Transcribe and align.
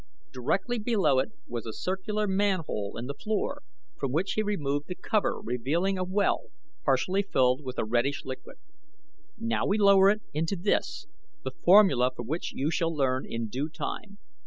Directly 0.33 0.79
below 0.79 1.19
it 1.19 1.29
was 1.45 1.67
a 1.67 1.73
circular 1.73 2.25
manhole 2.25 2.97
in 2.97 3.05
the 3.05 3.13
floor 3.13 3.61
from 3.99 4.11
which 4.11 4.31
he 4.33 4.41
removed 4.41 4.87
the 4.87 4.95
cover 4.95 5.39
revealing 5.39 5.95
a 5.99 6.03
well 6.03 6.45
partially 6.83 7.21
filled 7.21 7.63
with 7.63 7.77
a 7.77 7.85
reddish 7.85 8.25
liquid. 8.25 8.57
"Now 9.37 9.67
we 9.67 9.77
lower 9.77 10.09
it 10.09 10.23
into 10.33 10.55
this, 10.55 11.05
the 11.43 11.51
formula 11.51 12.09
for 12.15 12.23
which 12.23 12.51
you 12.51 12.71
shall 12.71 12.91
learn 12.91 13.31
in 13.31 13.47
due 13.47 13.69
time. 13.69 14.17